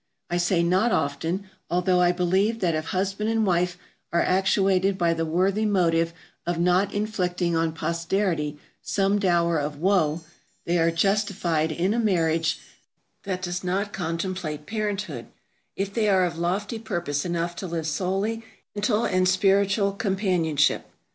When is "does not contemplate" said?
13.43-14.65